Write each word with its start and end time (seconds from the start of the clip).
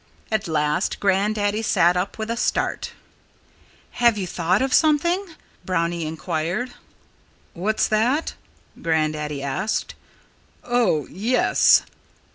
At 0.31 0.47
last 0.47 0.99
Grandaddy 0.99 1.61
sat 1.61 1.95
up 1.95 2.17
with 2.17 2.31
a 2.31 2.35
start. 2.35 2.93
"Have 4.01 4.17
you 4.17 4.25
thought 4.25 4.63
of 4.63 4.73
something?" 4.73 5.35
Brownie 5.63 6.07
inquired. 6.07 6.71
"What's 7.53 7.87
that?" 7.89 8.33
Grandaddy 8.81 9.43
asked. 9.43 9.93
"Oh, 10.63 11.05
yes! 11.05 11.83